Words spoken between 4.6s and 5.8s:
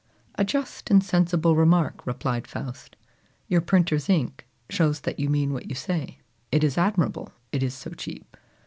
shows that you mean what you